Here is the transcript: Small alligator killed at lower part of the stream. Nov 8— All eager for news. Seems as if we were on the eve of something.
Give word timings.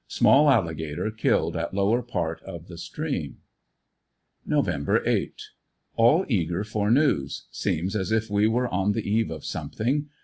Small 0.07 0.49
alligator 0.49 1.11
killed 1.11 1.55
at 1.55 1.75
lower 1.75 2.01
part 2.01 2.41
of 2.41 2.67
the 2.67 2.79
stream. 2.79 3.37
Nov 4.47 4.67
8— 4.67 5.43
All 5.95 6.25
eager 6.27 6.63
for 6.63 6.89
news. 6.89 7.45
Seems 7.51 7.95
as 7.95 8.11
if 8.11 8.27
we 8.27 8.47
were 8.47 8.67
on 8.67 8.93
the 8.93 9.07
eve 9.07 9.29
of 9.29 9.45
something. 9.45 10.07